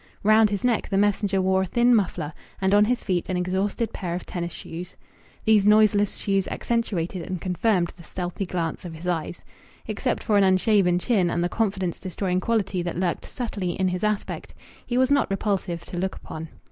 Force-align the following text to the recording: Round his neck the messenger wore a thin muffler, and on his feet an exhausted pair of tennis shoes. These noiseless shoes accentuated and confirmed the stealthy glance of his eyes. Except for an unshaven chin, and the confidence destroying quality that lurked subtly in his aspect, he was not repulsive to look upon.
Round 0.23 0.49
his 0.49 0.63
neck 0.63 0.89
the 0.89 0.97
messenger 0.97 1.39
wore 1.43 1.61
a 1.61 1.65
thin 1.65 1.93
muffler, 1.93 2.33
and 2.59 2.73
on 2.73 2.85
his 2.85 3.03
feet 3.03 3.29
an 3.29 3.37
exhausted 3.37 3.93
pair 3.93 4.15
of 4.15 4.25
tennis 4.25 4.51
shoes. 4.51 4.95
These 5.45 5.63
noiseless 5.67 6.17
shoes 6.17 6.47
accentuated 6.47 7.21
and 7.21 7.39
confirmed 7.39 7.93
the 7.95 8.01
stealthy 8.03 8.47
glance 8.47 8.83
of 8.83 8.95
his 8.95 9.05
eyes. 9.05 9.43
Except 9.85 10.23
for 10.23 10.37
an 10.39 10.43
unshaven 10.43 10.97
chin, 10.97 11.29
and 11.29 11.43
the 11.43 11.49
confidence 11.49 11.99
destroying 11.99 12.39
quality 12.39 12.81
that 12.81 12.97
lurked 12.97 13.25
subtly 13.25 13.73
in 13.73 13.89
his 13.89 14.03
aspect, 14.03 14.55
he 14.83 14.97
was 14.97 15.11
not 15.11 15.29
repulsive 15.29 15.85
to 15.85 15.99
look 15.99 16.15
upon. 16.15 16.49